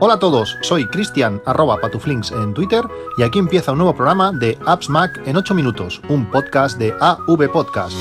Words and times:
Hola 0.00 0.14
a 0.14 0.18
todos, 0.20 0.56
soy 0.60 0.86
Cristian 0.86 1.42
arroba 1.44 1.80
patuflinks 1.80 2.30
en 2.30 2.54
Twitter 2.54 2.84
y 3.16 3.24
aquí 3.24 3.40
empieza 3.40 3.72
un 3.72 3.78
nuevo 3.78 3.96
programa 3.96 4.30
de 4.30 4.56
Apps 4.64 4.88
Mac 4.88 5.20
en 5.26 5.36
8 5.36 5.56
minutos, 5.56 6.00
un 6.08 6.30
podcast 6.30 6.78
de 6.78 6.94
AV 7.00 7.50
Podcast. 7.50 7.96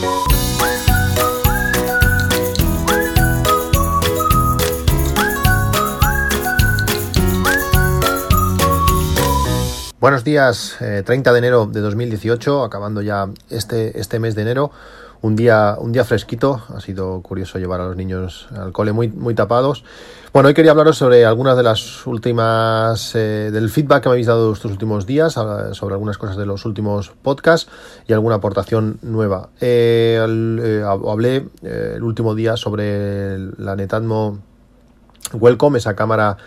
Buenos 10.00 10.24
días, 10.24 10.76
30 10.78 11.12
eh, 11.12 11.34
de 11.34 11.40
enero 11.40 11.66
de 11.66 11.82
2018, 11.82 12.64
acabando 12.64 13.02
ya 13.02 13.28
este, 13.50 14.00
este 14.00 14.20
mes 14.20 14.36
de 14.36 14.44
enero 14.44 14.72
un 15.22 15.36
día, 15.36 15.76
un 15.80 15.92
día 15.92 16.04
fresquito. 16.04 16.62
Ha 16.74 16.80
sido 16.80 17.22
curioso 17.22 17.60
llevar 17.60 17.82
a 17.82 17.86
los 17.86 17.96
niños 17.96 18.48
al 18.56 18.72
cole 18.72 18.92
muy, 18.92 19.08
muy 19.10 19.34
tapados. 19.34 19.84
Bueno, 20.34 20.50
hoy 20.50 20.54
quería 20.54 20.72
hablaros 20.72 20.98
sobre 20.98 21.26
algunas 21.26 21.58
de 21.58 21.64
las 21.64 22.06
últimas, 22.06 23.16
eh, 23.16 23.50
del 23.52 23.70
feedback 23.70 24.04
que 24.04 24.10
me 24.10 24.14
habéis 24.14 24.28
dado 24.28 24.54
estos 24.54 24.72
últimos 24.72 25.06
días, 25.06 25.34
sobre 25.34 25.94
algunas 25.94 26.18
cosas 26.18 26.38
de 26.38 26.46
los 26.46 26.66
últimos 26.66 27.10
podcasts 27.22 27.72
y 28.08 28.14
alguna 28.14 28.36
aportación 28.36 29.00
nueva. 29.02 29.50
Eh, 29.60 30.20
eh, 30.20 30.84
hablé 30.86 31.48
el 31.64 32.04
último 32.04 32.36
día 32.36 32.58
sobre 32.58 33.40
la 33.58 33.76
Netatmo 33.76 34.40
Welcome, 35.34 35.80
esa 35.80 35.96
cámara, 35.96 36.38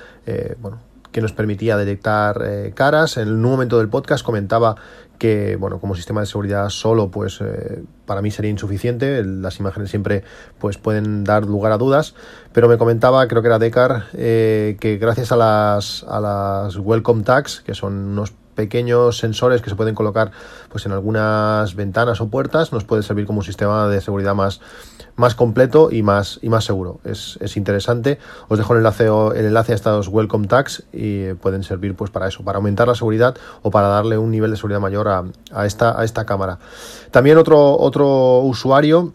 bueno, 0.60 0.78
que 1.12 1.20
nos 1.20 1.32
permitía 1.32 1.76
detectar 1.76 2.42
caras. 2.74 3.16
En 3.16 3.28
un 3.28 3.42
momento 3.42 3.78
del 3.78 3.88
podcast 3.88 4.24
comentaba 4.24 4.76
que 5.20 5.56
bueno 5.56 5.78
como 5.78 5.94
sistema 5.94 6.20
de 6.22 6.26
seguridad 6.26 6.70
solo 6.70 7.10
pues 7.10 7.40
eh, 7.42 7.84
para 8.06 8.22
mí 8.22 8.30
sería 8.32 8.50
insuficiente 8.50 9.22
las 9.22 9.60
imágenes 9.60 9.90
siempre 9.90 10.24
pues 10.58 10.78
pueden 10.78 11.24
dar 11.24 11.44
lugar 11.44 11.72
a 11.72 11.76
dudas 11.76 12.14
pero 12.52 12.68
me 12.68 12.78
comentaba 12.78 13.28
creo 13.28 13.42
que 13.42 13.48
era 13.48 13.58
Decar 13.58 14.06
eh, 14.14 14.78
que 14.80 14.96
gracias 14.96 15.30
a 15.30 15.36
las 15.36 16.04
a 16.08 16.20
las 16.20 16.76
welcome 16.78 17.22
tags 17.22 17.60
que 17.60 17.74
son 17.74 17.92
unos 17.92 18.32
pequeños 18.60 19.16
sensores 19.16 19.62
que 19.62 19.70
se 19.70 19.74
pueden 19.74 19.94
colocar 19.94 20.32
pues 20.68 20.84
en 20.84 20.92
algunas 20.92 21.74
ventanas 21.74 22.20
o 22.20 22.28
puertas 22.28 22.74
nos 22.74 22.84
puede 22.84 23.02
servir 23.02 23.24
como 23.24 23.38
un 23.38 23.44
sistema 23.44 23.88
de 23.88 24.02
seguridad 24.02 24.34
más, 24.34 24.60
más 25.16 25.34
completo 25.34 25.88
y 25.90 26.02
más, 26.02 26.38
y 26.42 26.50
más 26.50 26.66
seguro. 26.66 27.00
Es, 27.04 27.38
interesante. 27.56 28.18
Os 28.48 28.58
dejo 28.58 28.74
el 28.74 28.80
enlace, 28.80 29.06
el 29.06 29.46
enlace 29.46 29.72
a 29.72 29.76
estos 29.76 30.08
welcome 30.08 30.46
tags 30.46 30.82
y 30.92 31.32
pueden 31.34 31.62
servir 31.62 31.94
pues 31.94 32.10
para 32.10 32.28
eso, 32.28 32.44
para 32.44 32.58
aumentar 32.58 32.86
la 32.86 32.94
seguridad 32.94 33.34
o 33.62 33.70
para 33.70 33.88
darle 33.88 34.18
un 34.18 34.30
nivel 34.30 34.50
de 34.50 34.58
seguridad 34.58 34.80
mayor 34.80 35.08
a, 35.08 35.24
a 35.52 35.64
esta, 35.64 35.98
a 35.98 36.04
esta 36.04 36.26
cámara. 36.26 36.58
También 37.10 37.38
otro, 37.38 37.78
otro 37.78 38.40
usuario 38.40 39.14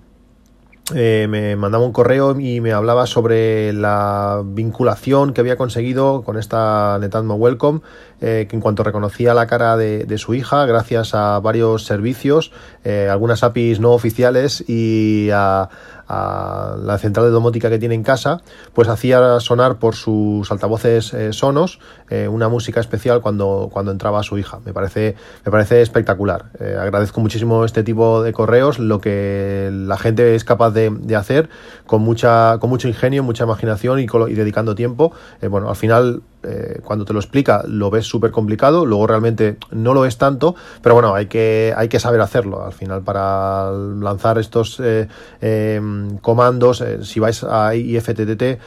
eh, 0.94 1.26
me 1.28 1.56
mandaba 1.56 1.84
un 1.84 1.92
correo 1.92 2.40
y 2.40 2.62
me 2.62 2.72
hablaba 2.72 3.08
sobre 3.08 3.74
la 3.74 4.44
vinculación 4.46 5.34
que 5.34 5.42
había 5.42 5.58
conseguido 5.58 6.22
con 6.22 6.38
esta 6.38 7.00
Netatmo 7.00 7.34
Welcome, 7.36 7.82
eh, 8.22 8.46
que 8.48 8.56
en 8.56 8.62
cuanto 8.62 8.84
reconocía 8.84 9.34
la 9.34 9.48
cara 9.48 9.78
de, 9.78 10.18
su 10.20 10.36
hija, 10.36 10.64
gracias 10.68 11.16
a 11.16 11.40
varios 11.40 11.86
servicios, 11.86 12.52
eh, 12.84 13.08
algunas 13.10 13.44
APIs 13.44 13.80
no 13.80 13.94
oficiales 13.94 14.64
y 14.68 15.30
a, 15.34 15.70
a 16.08 16.76
la 16.80 16.98
central 16.98 17.26
de 17.26 17.32
domótica 17.32 17.70
que 17.70 17.80
tiene 17.80 17.96
en 17.96 18.04
casa, 18.04 18.42
pues 18.74 18.88
hacía 18.88 19.40
sonar 19.40 19.78
por 19.78 19.96
sus 19.96 20.52
altavoces 20.52 21.14
eh, 21.14 21.34
sonos 21.34 21.80
eh, 22.10 22.28
una 22.28 22.50
música 22.50 22.80
especial 22.80 23.22
cuando, 23.22 23.70
cuando 23.72 23.92
entraba 23.92 24.22
su 24.24 24.38
hija. 24.38 24.60
Me 24.66 24.74
parece, 24.74 25.16
me 25.44 25.52
parece 25.52 25.82
espectacular. 25.82 26.46
Eh, 26.60 26.78
agradezco 26.80 27.22
muchísimo 27.22 27.66
este 27.66 27.84
tipo 27.84 28.22
de 28.22 28.34
correos, 28.34 28.80
lo 28.80 29.02
que 29.02 29.70
la 29.72 29.98
gente 29.98 30.36
es 30.36 30.44
capaz 30.44 30.72
de, 30.72 31.16
hacer 31.16 31.50
con, 31.86 32.02
mucha, 32.02 32.58
con 32.60 32.70
mucho 32.70 32.88
ingenio, 32.88 33.24
mucha 33.24 33.46
imaginación 33.46 34.00
y 34.00 34.34
dedicando 34.34 34.76
tiempo. 34.76 35.14
bueno, 35.50 35.70
al 35.70 35.76
final 35.76 36.22
eh, 36.46 36.80
cuando 36.84 37.06
te 37.06 37.14
lo 37.14 37.20
explica 37.20 37.64
lo 37.68 37.90
ves 37.90 38.06
súper 38.06 38.32
complicado, 38.32 38.86
luego 38.86 39.08
realmente 39.08 39.58
no 39.72 39.94
lo 39.94 40.06
es 40.06 40.18
tanto, 40.18 40.56
pero 40.82 40.96
bueno, 40.96 41.16
hay 41.16 41.26
que, 41.26 41.74
hay 41.76 41.88
que 41.88 42.00
saber 42.00 42.22
hacerlo. 42.22 42.64
Al 42.64 42.74
final, 42.74 43.02
para 43.02 43.72
lanzar 43.72 44.38
estos 44.38 44.80
eh, 44.80 45.08
em, 45.42 46.18
comandos, 46.18 46.82
eh, 46.82 47.04
si 47.04 47.20
vais 47.20 47.44
a 47.44 47.76
IFTTT, 47.76 48.60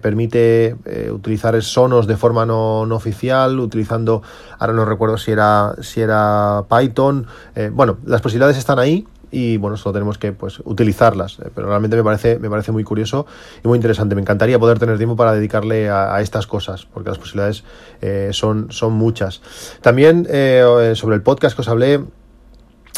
permite 0.00 0.76
utilizar 1.10 1.60
sonos 1.62 2.06
de 2.06 2.16
forma 2.16 2.46
no, 2.46 2.86
no, 2.86 2.96
oficial, 2.96 3.58
utilizando, 3.58 4.22
ahora 4.58 4.72
no 4.72 4.84
recuerdo 4.84 5.18
si 5.18 5.32
era, 5.32 5.74
si 5.80 6.00
era 6.00 6.64
Python. 6.68 7.26
bueno, 7.72 7.98
las 8.04 8.20
posibilidades 8.20 8.56
están 8.56 8.78
ahí 8.78 9.06
y 9.34 9.56
bueno, 9.56 9.76
solo 9.76 9.94
tenemos 9.94 10.16
que 10.16 10.32
pues 10.32 10.60
utilizarlas. 10.64 11.40
Eh, 11.40 11.50
pero 11.52 11.66
realmente 11.66 11.96
me 11.96 12.04
parece, 12.04 12.38
me 12.38 12.48
parece 12.48 12.70
muy 12.70 12.84
curioso 12.84 13.26
y 13.64 13.68
muy 13.68 13.76
interesante. 13.76 14.14
Me 14.14 14.20
encantaría 14.20 14.58
poder 14.60 14.78
tener 14.78 14.96
tiempo 14.96 15.16
para 15.16 15.32
dedicarle 15.32 15.90
a, 15.90 16.20
estas 16.20 16.46
cosas, 16.46 16.86
porque 16.86 17.10
las 17.10 17.18
posibilidades 17.18 17.64
eh, 18.00 18.30
son, 18.32 18.70
son 18.70 18.92
muchas. 18.92 19.42
También 19.80 20.26
eh, 20.30 20.92
sobre 20.94 21.16
el 21.16 21.22
podcast 21.22 21.56
que 21.56 21.62
os 21.62 21.68
hablé, 21.68 22.04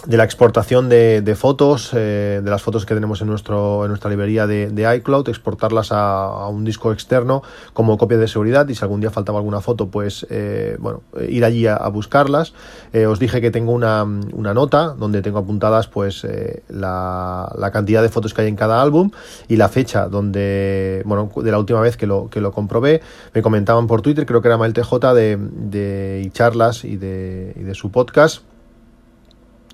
de 0.04 0.16
la 0.16 0.24
exportación 0.24 0.88
de, 0.88 1.34
fotos, 1.36 1.90
eh, 1.94 2.40
de 2.42 2.50
las 2.50 2.62
fotos 2.62 2.86
que 2.86 2.94
tenemos 2.94 3.22
en, 3.22 3.28
nuestro, 3.28 3.84
en 3.84 3.88
nuestra 3.88 4.10
librería 4.10 4.46
de, 4.46 4.96
iCloud, 4.98 5.28
exportarlas 5.28 5.88
a, 5.90 6.46
un 6.48 6.64
disco 6.64 6.92
externo 6.92 7.42
como 7.72 7.98
copia 7.98 8.18
de 8.18 8.28
seguridad 8.28 8.68
y 8.68 8.74
si 8.74 8.84
algún 8.84 9.00
día 9.00 9.10
faltaba 9.10 9.38
alguna 9.38 9.60
foto, 9.60 9.88
pues 9.88 10.26
eh, 10.30 10.76
bueno, 10.78 11.02
ir 11.28 11.44
allí 11.44 11.66
a, 11.66 11.88
buscarlas. 11.88 12.52
Eh, 12.92 13.06
os 13.06 13.18
dije 13.18 13.40
que 13.40 13.50
tengo 13.50 13.72
una, 13.72 14.04
nota 14.04 14.94
donde 14.96 15.22
tengo 15.22 15.38
apuntadas 15.38 15.88
pues 15.88 16.26
la, 16.68 17.52
la, 17.56 17.70
cantidad 17.70 18.02
de 18.02 18.08
fotos 18.08 18.32
que 18.32 18.42
hay 18.42 18.48
en 18.48 18.56
cada 18.56 18.82
álbum 18.82 19.10
y 19.48 19.56
la 19.56 19.68
fecha 19.68 20.08
donde, 20.08 21.02
bueno, 21.04 21.30
de 21.34 21.50
la 21.50 21.58
última 21.58 21.80
vez 21.80 21.96
que 21.96 22.06
lo, 22.06 22.28
que 22.30 22.40
lo 22.40 22.52
comprobé. 22.52 23.00
Me 23.34 23.42
comentaban 23.42 23.86
por 23.86 24.02
Twitter, 24.02 24.26
creo 24.26 24.40
que 24.40 24.48
era 24.48 24.58
Mael 24.58 24.72
TJ 24.72 25.14
de, 25.14 25.36
de 25.36 26.30
charlas 26.32 26.84
y 26.84 26.96
de, 26.96 27.54
y 27.56 27.62
de 27.62 27.74
su 27.74 27.90
podcast 27.90 28.42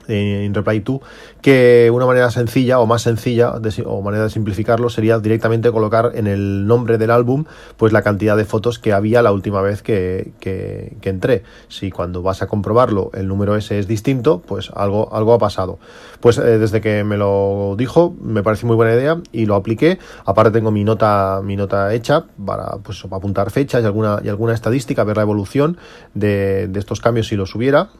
en 0.08 0.54
Reply 0.54 0.80
2 0.80 1.00
que 1.40 1.90
una 1.92 2.06
manera 2.06 2.30
sencilla 2.30 2.78
o 2.78 2.86
más 2.86 3.02
sencilla 3.02 3.54
o 3.84 4.02
manera 4.02 4.24
de 4.24 4.30
simplificarlo 4.30 4.90
sería 4.90 5.18
directamente 5.18 5.70
colocar 5.70 6.12
en 6.14 6.26
el 6.26 6.66
nombre 6.66 6.98
del 6.98 7.10
álbum 7.10 7.44
pues 7.76 7.92
la 7.92 8.02
cantidad 8.02 8.36
de 8.36 8.44
fotos 8.44 8.78
que 8.78 8.92
había 8.92 9.22
la 9.22 9.32
última 9.32 9.60
vez 9.60 9.82
que, 9.82 10.32
que, 10.40 10.96
entré. 11.02 11.42
Si 11.68 11.90
cuando 11.90 12.22
vas 12.22 12.42
a 12.42 12.46
comprobarlo 12.46 13.10
el 13.12 13.28
número 13.28 13.56
ese 13.56 13.78
es 13.78 13.86
distinto 13.86 14.40
pues 14.40 14.70
algo, 14.74 15.14
algo 15.14 15.34
ha 15.34 15.38
pasado. 15.38 15.78
Pues 16.20 16.38
eh, 16.38 16.58
desde 16.58 16.80
que 16.80 17.04
me 17.04 17.16
lo 17.16 17.74
dijo 17.76 18.14
me 18.22 18.42
pareció 18.42 18.66
muy 18.66 18.76
buena 18.76 18.94
idea 18.94 19.20
y 19.32 19.46
lo 19.46 19.56
apliqué. 19.56 19.98
Aparte 20.24 20.52
tengo 20.52 20.70
mi 20.70 20.84
nota 20.84 21.40
mi 21.42 21.56
nota 21.56 21.92
hecha 21.92 22.24
para 22.44 22.78
pues 22.82 23.04
apuntar 23.04 23.50
fechas 23.50 23.82
y 23.82 23.86
alguna, 23.86 24.20
y 24.22 24.28
alguna 24.28 24.54
estadística 24.54 25.04
ver 25.04 25.16
la 25.16 25.22
evolución 25.22 25.76
de, 26.14 26.68
de 26.68 26.78
estos 26.78 27.00
cambios 27.00 27.28
si 27.28 27.36
los 27.36 27.54
hubiera 27.54 27.90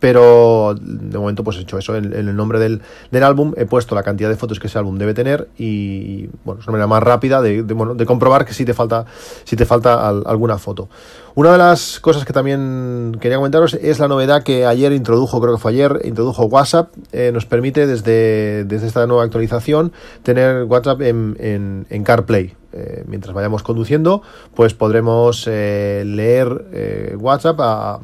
pero 0.00 0.74
de 0.80 1.18
momento 1.18 1.44
pues 1.44 1.56
he 1.58 1.60
hecho 1.60 1.78
eso. 1.78 1.96
En, 1.96 2.12
el 2.12 2.34
nombre 2.36 2.58
del, 2.58 2.80
álbum 3.22 3.54
he 3.56 3.66
puesto 3.66 3.94
la 3.94 4.02
cantidad 4.02 4.28
de 4.28 4.36
fotos 4.36 4.60
que 4.60 4.66
ese 4.66 4.78
álbum 4.78 4.98
debe 4.98 5.14
tener 5.14 5.48
y 5.56 6.28
bueno 6.44 6.60
es 6.60 6.66
una 6.66 6.72
manera 6.72 6.86
más 6.86 7.02
rápida 7.02 7.40
de, 7.40 7.62
bueno, 7.62 7.94
de 7.94 8.04
comprobar 8.06 8.44
que 8.44 8.52
si 8.52 8.64
te 8.64 8.74
falta 8.74 9.06
si 9.44 9.56
te 9.56 9.64
falta 9.64 10.08
alguna 10.08 10.58
foto. 10.58 10.88
Una 11.36 11.52
de 11.52 11.58
las 11.58 11.98
cosas 11.98 12.24
que 12.24 12.32
también 12.32 13.16
quería 13.20 13.38
comentaros 13.38 13.74
es 13.74 13.98
la 13.98 14.06
novedad 14.06 14.44
que 14.44 14.66
ayer 14.66 14.92
introdujo 14.92 15.40
creo 15.40 15.54
que 15.54 15.60
fue 15.60 15.72
ayer 15.72 16.00
introdujo 16.04 16.44
WhatsApp. 16.44 16.92
Eh, 17.12 17.32
nos 17.32 17.44
permite 17.44 17.86
desde, 17.86 18.64
desde 18.64 18.86
esta 18.86 19.06
nueva 19.06 19.24
actualización 19.24 19.92
tener 20.22 20.64
WhatsApp 20.64 21.00
en, 21.02 21.86
en, 21.90 22.04
CarPlay. 22.04 22.54
Eh, 22.72 23.04
mientras 23.06 23.34
vayamos 23.34 23.62
conduciendo 23.62 24.22
pues 24.54 24.74
podremos 24.74 25.46
eh, 25.48 26.02
leer 26.04 27.16
WhatsApp 27.18 27.56
a 27.60 28.00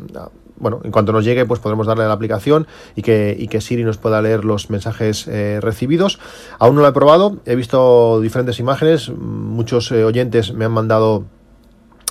bueno, 0.60 0.80
en 0.84 0.92
cuanto 0.92 1.12
nos 1.12 1.24
llegue, 1.24 1.44
pues 1.46 1.58
podremos 1.60 1.86
darle 1.86 2.04
a 2.04 2.08
la 2.08 2.14
aplicación 2.14 2.66
y 2.94 3.02
que, 3.02 3.34
y 3.38 3.48
que 3.48 3.60
Siri 3.60 3.82
nos 3.82 3.98
pueda 3.98 4.22
leer 4.22 4.44
los 4.44 4.70
mensajes 4.70 5.26
eh, 5.26 5.58
recibidos. 5.60 6.20
Aún 6.58 6.76
no 6.76 6.82
lo 6.82 6.88
he 6.88 6.92
probado, 6.92 7.38
he 7.46 7.56
visto 7.56 8.20
diferentes 8.20 8.60
imágenes, 8.60 9.10
muchos 9.10 9.90
eh, 9.90 10.04
oyentes 10.04 10.52
me 10.52 10.66
han 10.66 10.72
mandado 10.72 11.24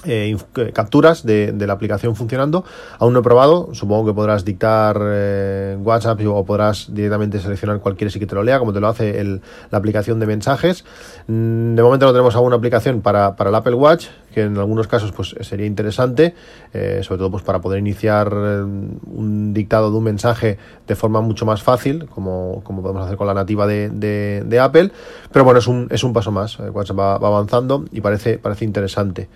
eh, 0.05 0.37
capturas 0.73 1.25
de, 1.25 1.53
la 1.59 1.73
aplicación 1.73 2.15
funcionando. 2.15 2.63
Aún 2.99 3.13
no 3.13 3.19
he 3.19 3.23
probado, 3.23 3.73
supongo 3.73 4.07
que 4.07 4.13
podrás 4.13 4.45
dictar 4.45 4.97
eh, 5.01 5.77
WhatsApp 5.81 6.21
o 6.25 6.45
podrás 6.45 6.93
directamente 6.93 7.39
seleccionar 7.39 7.79
cualquier 7.79 8.09
sí 8.11 8.19
que 8.19 8.25
te 8.25 8.35
lo 8.35 8.43
lea, 8.43 8.59
como 8.59 8.71
te 8.71 8.79
lo 8.79 8.87
hace 8.87 9.23
la 9.23 9.77
aplicación 9.77 10.19
de 10.19 10.25
mensajes. 10.25 10.85
Mm, 11.27 11.75
de 11.75 11.83
momento 11.83 12.05
no 12.05 12.13
tenemos 12.13 12.35
aún 12.35 12.47
una 12.47 12.55
aplicación 12.55 13.01
para, 13.01 13.35
el 13.37 13.55
Apple 13.55 13.73
Watch, 13.73 14.07
que 14.33 14.43
en 14.43 14.57
algunos 14.57 14.87
casos 14.87 15.11
pues, 15.11 15.35
sería 15.41 15.65
interesante, 15.65 16.33
eh, 16.73 17.01
sobre 17.03 17.17
todo 17.19 17.31
pues, 17.31 17.43
para 17.43 17.59
poder 17.59 17.79
iniciar 17.79 18.33
un 18.33 19.53
dictado 19.53 19.91
de 19.91 19.97
un 19.97 20.03
mensaje 20.03 20.57
de 20.87 20.95
forma 20.95 21.19
mucho 21.21 21.45
más 21.45 21.61
fácil, 21.61 22.07
como, 22.07 22.61
como 22.63 22.81
podemos 22.81 23.05
hacer 23.05 23.17
con 23.17 23.27
la 23.27 23.33
nativa 23.33 23.67
de, 23.67 24.59
Apple. 24.61 24.91
Pero 25.31 25.45
bueno, 25.45 25.59
es 25.59 25.67
un, 25.67 25.87
es 25.89 26.03
un 26.03 26.13
paso 26.13 26.31
más. 26.31 26.57
WhatsApp 26.59 26.99
va, 26.99 27.17
va 27.17 27.27
avanzando 27.27 27.85
y 27.91 28.01
parece, 28.01 28.37
parece 28.37 28.65
interesante. 28.65 29.29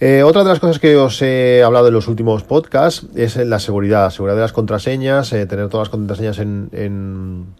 Eh, 0.00 0.22
otra 0.22 0.42
de 0.42 0.48
las 0.48 0.60
cosas 0.60 0.78
que 0.78 0.96
os 0.96 1.20
he 1.20 1.62
hablado 1.62 1.88
en 1.88 1.94
los 1.94 2.08
últimos 2.08 2.42
podcasts 2.42 3.06
es 3.14 3.36
la 3.36 3.58
seguridad, 3.58 4.08
seguridad 4.08 4.36
de 4.36 4.40
las 4.40 4.52
contraseñas, 4.52 5.30
eh, 5.34 5.44
tener 5.44 5.68
todas 5.68 5.88
las 5.88 5.90
contraseñas 5.90 6.38
en, 6.38 7.54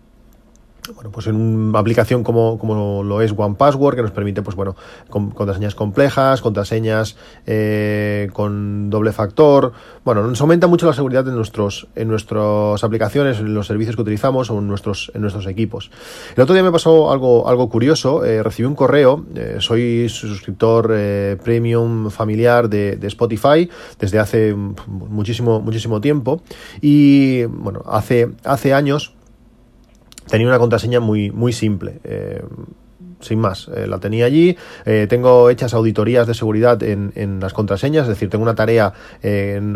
bueno, 0.94 1.10
pues 1.10 1.26
en 1.26 1.36
una 1.36 1.78
aplicación 1.78 2.24
como, 2.24 2.58
como 2.58 3.02
lo 3.02 3.20
es 3.20 3.32
One 3.36 3.54
Password, 3.56 3.96
que 3.96 4.02
nos 4.02 4.10
permite, 4.10 4.42
pues 4.42 4.56
bueno, 4.56 4.76
con, 5.08 5.30
contraseñas 5.30 5.74
complejas, 5.74 6.40
contraseñas 6.40 7.16
eh, 7.46 8.28
con 8.32 8.90
doble 8.90 9.12
factor. 9.12 9.72
Bueno, 10.04 10.26
nos 10.26 10.40
aumenta 10.40 10.66
mucho 10.66 10.86
la 10.86 10.92
seguridad 10.92 11.26
en 11.28 11.36
nuestros, 11.36 11.88
en 11.94 12.08
nuestras 12.08 12.82
aplicaciones, 12.84 13.38
en 13.38 13.54
los 13.54 13.66
servicios 13.66 13.96
que 13.96 14.02
utilizamos 14.02 14.50
o 14.50 14.58
en 14.58 14.68
nuestros, 14.68 15.10
en 15.14 15.22
nuestros 15.22 15.46
equipos. 15.46 15.90
El 16.36 16.42
otro 16.42 16.54
día 16.54 16.62
me 16.62 16.72
pasó 16.72 17.10
algo, 17.10 17.48
algo 17.48 17.68
curioso. 17.68 18.24
Eh, 18.24 18.42
recibí 18.42 18.66
un 18.66 18.74
correo. 18.74 19.24
Eh, 19.34 19.56
soy 19.60 20.08
suscriptor 20.08 20.88
premium 21.42 22.10
familiar 22.10 22.68
de, 22.68 22.96
de, 22.96 23.06
Spotify 23.06 23.68
desde 23.98 24.18
hace 24.18 24.54
muchísimo, 24.54 25.60
muchísimo 25.60 26.00
tiempo. 26.00 26.42
Y 26.80 27.44
bueno, 27.44 27.82
hace, 27.86 28.30
hace 28.44 28.72
años 28.72 29.14
tenía 30.30 30.46
una 30.46 30.58
contraseña 30.58 31.00
muy, 31.00 31.30
muy 31.30 31.52
simple. 31.52 32.00
Eh, 32.04 32.42
sin 33.20 33.38
más, 33.38 33.68
eh, 33.74 33.86
la 33.86 33.98
tenía 33.98 34.24
allí. 34.24 34.56
Eh, 34.86 35.06
tengo 35.06 35.50
hechas 35.50 35.74
auditorías 35.74 36.26
de 36.26 36.32
seguridad 36.32 36.82
en, 36.82 37.12
en, 37.16 37.38
las 37.38 37.52
contraseñas, 37.52 38.04
es 38.04 38.08
decir, 38.08 38.30
tengo 38.30 38.42
una 38.42 38.54
tarea, 38.54 38.94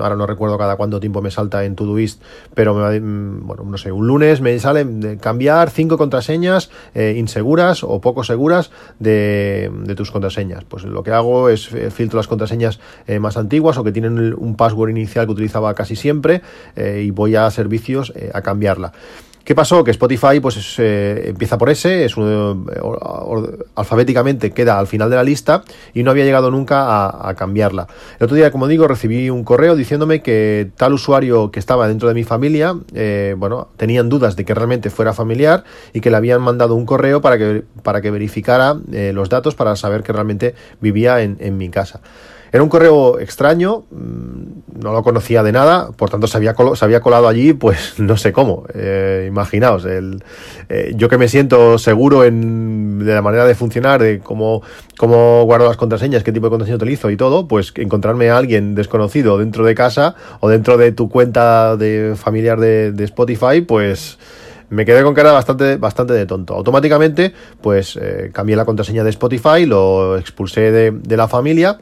ahora 0.01 0.17
no 0.17 0.27
recuerdo 0.27 0.57
cada 0.57 0.77
cuánto 0.77 0.99
tiempo 0.99 1.21
me 1.21 1.31
salta 1.31 1.63
en 1.65 1.75
Todoist, 1.75 2.23
pero 2.55 2.75
me, 2.75 2.99
mm, 2.99 3.47
bueno, 3.47 3.65
no 3.65 3.77
sé, 3.77 3.93
un 3.93 4.07
lunes 4.07 4.41
me 4.41 4.59
sale 4.59 4.87
de 4.87 5.19
cambiar 5.19 5.69
cinco 5.69 5.99
contraseñas 5.99 6.71
inseguras 6.95 7.85
o 7.85 8.01
poco 8.01 8.25
seguras 8.25 8.71
de, 8.99 9.71
de, 9.85 9.95
tus 9.95 10.11
contraseñas. 10.11 10.65
Pues 10.65 10.85
lo 10.85 11.03
que 11.03 11.11
hago 11.11 11.51
es 11.51 11.69
filtro 11.69 12.17
las 12.17 12.29
contraseñas 12.29 12.81
más 13.21 13.37
antiguas 13.37 13.77
o 13.77 13.85
que 13.85 13.93
tienen 13.93 14.35
un 14.39 14.57
password 14.57 14.89
inicial 14.89 15.27
que 15.27 15.33
utilizaba 15.33 15.75
casi 15.75 15.97
siempre 15.97 16.41
y 16.77 17.11
voy 17.11 17.37
a 17.37 17.51
servicios 17.51 18.15
a 18.33 18.41
cambiarla. 18.41 18.93
¿Qué 19.45 19.55
pasó? 19.55 19.85
Que 19.85 19.91
Spotify 19.91 20.41
pues 20.41 20.77
eh, 20.79 21.25
empieza 21.27 21.59
por 21.59 21.69
ese, 21.69 22.07
es 22.07 22.15
alfabéticamente 23.75 24.53
queda 24.53 24.79
al 24.79 24.87
final 24.87 25.11
de 25.11 25.17
la 25.17 25.23
lista 25.23 25.63
y 25.93 26.03
no 26.03 26.11
había 26.11 26.25
llegado 26.25 26.51
nunca 26.51 27.29
a, 27.29 27.35
cambiarla. 27.35 27.87
El 28.19 28.25
otro 28.25 28.37
día, 28.37 28.51
como 28.51 28.69
digo, 28.69 28.89
recibí 28.89 29.29
un 29.29 29.45
correo 29.45 29.77
diciéndome 29.77 30.23
que 30.23 30.71
tal 30.79 30.95
usuario 30.95 31.51
que 31.51 31.59
estaba 31.61 31.89
dentro 31.89 32.09
de 32.09 32.15
mi 32.15 32.25
familia, 32.25 32.75
eh, 32.95 33.35
bueno, 33.37 33.69
tenían 33.77 34.09
dudas 34.09 34.35
de 34.35 34.47
que 34.47 34.55
realmente 34.55 34.89
fuera 34.89 35.13
familiar 35.13 35.65
y 35.93 36.01
que 36.01 36.11
le 36.11 36.17
habían 36.17 36.41
mandado 36.41 36.75
un 36.75 36.87
correo 36.87 37.21
para 37.21 37.37
que, 37.37 37.65
para 37.83 38.01
que 38.01 38.11
verificara 38.11 38.77
eh, 38.93 39.13
los 39.13 39.29
datos 39.29 39.55
para 39.55 39.77
saber 39.77 40.03
que 40.03 40.15
realmente 40.15 40.55
vivía 40.81 41.21
en 41.21 41.59
mi 41.59 41.69
casa. 41.69 42.01
Era 42.55 42.63
un 42.63 42.69
correo 42.69 43.19
extraño, 43.19 43.83
mm, 43.91 44.81
no 44.81 44.93
lo 44.93 45.03
conocía 45.03 45.43
de 45.43 45.51
nada, 45.51 45.91
por 45.91 46.09
tanto 46.09 46.29
se 46.29 46.37
había, 46.37 46.55
se 46.77 46.85
había 46.85 47.01
colado 47.01 47.27
allí, 47.27 47.53
pues 47.53 47.95
no 47.99 48.17
sé 48.17 48.33
cómo. 48.33 48.65
Eh, 48.73 49.25
imaginaos, 49.27 49.85
eh, 49.89 50.93
yo 50.95 51.09
que 51.09 51.19
me 51.19 51.27
siento 51.27 51.79
seguro 51.79 52.23
en, 52.23 53.01
de 53.01 53.13
la 53.13 53.23
manera 53.23 53.45
de 53.45 53.57
funcionar, 53.57 54.01
de 54.01 54.21
cómo, 54.21 54.63
guardo 55.01 55.67
las 55.67 55.77
contraseñas, 55.77 56.23
qué 56.23 56.31
tipo 56.31 56.47
de 56.47 56.51
contraseña 56.51 56.77
utilizo 56.77 57.11
y 57.11 57.17
todo, 57.17 57.49
pues 57.49 57.73
encontrarme 57.75 58.31
a 58.31 58.37
alguien 58.37 58.77
desconocido 58.77 59.37
dentro 59.37 59.65
de 59.65 59.75
casa 59.75 60.15
o 60.39 60.49
dentro 60.49 60.77
de 60.77 60.93
tu 60.93 61.09
cuenta 61.09 61.77
de 61.77 62.15
familiar 62.15 62.61
de, 62.61 62.95
Spotify, 63.03 63.63
pues 63.67 64.17
me 64.71 64.85
quedé 64.85 65.03
con 65.03 65.15
cara 65.15 65.33
bastante, 65.33 65.77
bastante 65.77 66.13
de 66.13 66.25
tonto. 66.25 66.55
Automáticamente, 66.55 67.35
pues 67.61 67.99
eh, 68.01 68.31
cambié 68.33 68.55
la 68.55 68.65
contraseña 68.65 69.03
de 69.03 69.11
Spotify, 69.11 69.67
lo 69.67 70.17
expulsé 70.17 70.71
de 70.71 71.17
la 71.17 71.27
familia 71.27 71.81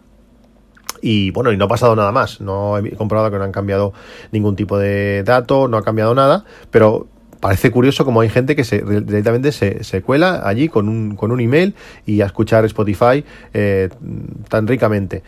y 1.03 1.33
bueno, 1.33 1.53
y 1.53 1.59
no 1.59 1.67
ha 1.67 1.69
pasado 1.69 1.95
nada 1.95 2.13
más. 2.13 2.41
No 2.41 2.79
he 2.79 2.93
comprobado 2.93 3.31
que 3.31 3.37
no 3.37 3.45
han 3.45 3.53
cambiado 3.53 3.93
ningún 4.31 4.57
tipo 4.57 4.79
de 4.79 5.23
dato, 5.25 5.69
no 5.69 5.77
ha 5.77 5.83
cambiado 5.83 6.15
nada, 6.15 6.45
pero 6.71 7.09
parece 7.41 7.73
curioso 7.73 8.05
como 8.05 8.21
hay 8.21 8.29
gente 8.29 8.55
que 8.55 8.63
se, 8.63 8.83
directamente 8.83 9.51
se, 9.51 9.83
se 9.83 10.01
cuela 10.01 10.43
allí 10.49 10.69
con 10.69 10.89
un, 10.89 11.17
con 11.17 11.33
un 11.33 11.41
email 11.41 11.75
y 12.07 12.21
a 12.21 12.27
escuchar 12.27 12.65
Spotify 12.65 13.25
eh, 13.53 13.89
tan 14.49 14.69
ricamente. 14.69 15.25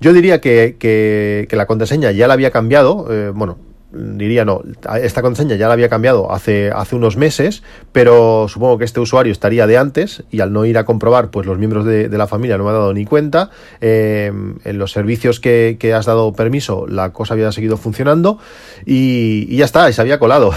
Yo 0.00 0.12
diría 0.12 0.40
que, 0.40 0.76
que, 0.78 1.48
la 1.50 1.66
contraseña 1.66 2.12
ya 2.12 2.28
la 2.28 2.34
había 2.34 2.52
cambiado, 2.52 3.06
eh, 3.10 3.32
bueno, 3.34 3.58
diría 3.92 4.44
no, 4.44 4.62
esta 5.02 5.22
contraseña 5.22 5.56
ya 5.56 5.66
la 5.66 5.74
había 5.74 5.88
cambiado 5.88 6.32
hace, 6.32 6.70
hace 6.70 6.96
unos 6.96 7.16
meses, 7.16 7.62
pero 7.92 8.46
supongo 8.48 8.78
que 8.78 8.84
este 8.84 9.00
usuario 9.00 9.32
estaría 9.32 9.66
de 9.66 9.78
antes 9.78 10.22
y 10.30 10.40
al 10.40 10.52
no 10.52 10.64
ir 10.64 10.78
a 10.78 10.84
comprobar, 10.84 11.30
pues 11.30 11.46
los 11.46 11.58
miembros 11.58 11.84
de, 11.84 12.08
la 12.08 12.26
familia 12.26 12.58
no 12.58 12.64
me 12.64 12.70
han 12.70 12.76
dado 12.76 12.94
ni 12.94 13.04
cuenta. 13.04 13.50
Eh, 13.80 14.32
en 14.64 14.78
los 14.78 14.92
servicios 14.92 15.40
que, 15.40 15.76
has 15.94 16.06
dado 16.06 16.32
permiso, 16.32 16.86
la 16.86 17.12
cosa 17.12 17.34
había 17.34 17.50
seguido 17.52 17.76
funcionando 17.76 18.38
y, 18.86 19.56
ya 19.56 19.64
está, 19.64 19.88
y 19.90 19.92
se 19.92 20.00
había 20.00 20.18
colado. 20.18 20.52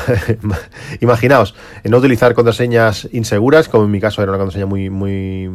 Imaginaos, 1.01 1.56
no 1.83 1.97
utilizar 1.97 2.33
contraseñas 2.33 3.07
inseguras, 3.12 3.69
como 3.69 3.86
en 3.86 3.91
mi 3.91 4.00
caso 4.00 4.21
era 4.21 4.31
una 4.31 4.38
contraseña 4.38 4.65
muy, 4.65 4.89
muy 4.89 5.50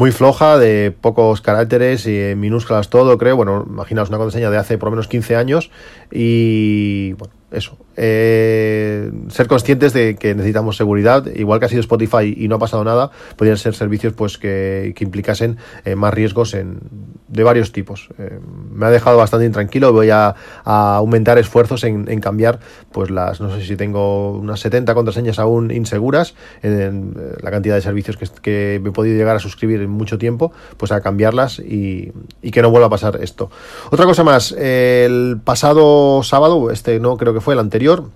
muy 0.00 0.12
floja, 0.12 0.56
de 0.56 0.96
pocos 0.98 1.42
caracteres 1.42 2.06
y 2.06 2.34
minúsculas 2.34 2.88
todo, 2.88 3.18
creo. 3.18 3.36
Bueno, 3.36 3.66
imaginaos 3.68 4.08
una 4.08 4.16
contraseña 4.16 4.48
de 4.48 4.56
hace 4.56 4.78
por 4.78 4.86
lo 4.86 4.92
menos 4.92 5.08
15 5.08 5.36
años 5.36 5.70
y 6.10 7.12
bueno, 7.18 7.34
eso, 7.50 7.76
eh, 7.96 9.10
ser 9.28 9.48
conscientes 9.48 9.92
de 9.92 10.14
que 10.16 10.34
necesitamos 10.34 10.76
seguridad, 10.76 11.26
igual 11.34 11.58
que 11.58 11.66
ha 11.66 11.68
sido 11.68 11.80
Spotify 11.80 12.32
y 12.36 12.46
no 12.46 12.56
ha 12.56 12.58
pasado 12.58 12.84
nada, 12.84 13.10
podrían 13.36 13.56
ser 13.56 13.74
servicios 13.74 14.12
pues 14.12 14.38
que, 14.38 14.92
que 14.94 15.04
implicasen 15.04 15.58
eh, 15.84 15.96
más 15.96 16.14
riesgos 16.14 16.54
en, 16.54 16.78
de 17.26 17.42
varios 17.42 17.72
tipos. 17.72 18.08
Eh, 18.18 18.38
me 18.72 18.86
ha 18.86 18.90
dejado 18.90 19.16
bastante 19.16 19.46
intranquilo, 19.46 19.92
voy 19.92 20.10
a, 20.10 20.34
aumentar 20.64 21.38
esfuerzos 21.38 21.82
en, 21.84 22.08
en, 22.08 22.20
cambiar 22.20 22.60
pues 22.92 23.10
las, 23.10 23.40
no 23.40 23.54
sé 23.54 23.66
si 23.66 23.76
tengo 23.76 24.32
unas 24.32 24.60
70 24.60 24.94
contraseñas 24.94 25.38
aún 25.38 25.70
inseguras, 25.72 26.34
en, 26.62 26.80
en 26.80 27.14
la 27.42 27.50
cantidad 27.50 27.74
de 27.74 27.80
servicios 27.80 28.16
que, 28.16 28.26
que, 28.40 28.80
me 28.82 28.90
he 28.90 28.92
podido 28.92 29.16
llegar 29.16 29.34
a 29.36 29.40
suscribir 29.40 29.80
en 29.80 29.90
mucho 29.90 30.18
tiempo, 30.18 30.52
pues 30.76 30.92
a 30.92 31.00
cambiarlas 31.00 31.58
y 31.58 32.12
que 32.52 32.62
no 32.62 32.70
vuelva 32.70 32.86
a 32.86 32.90
pasar 32.90 33.18
esto. 33.22 33.50
Otra 33.90 34.06
cosa 34.06 34.22
más, 34.22 34.52
el 34.52 35.40
pasado 35.42 36.22
sábado, 36.22 36.70
este 36.70 37.00
no 37.00 37.16
creo 37.16 37.34
que 37.34 37.39
fue 37.40 37.54
el 37.54 37.60
anterior, 37.60 38.10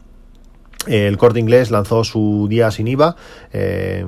el 0.86 1.16
corte 1.16 1.40
inglés 1.40 1.70
lanzó 1.70 2.04
su 2.04 2.46
día 2.48 2.70
sin 2.70 2.88
IVA. 2.88 3.16
Eh, 3.52 4.04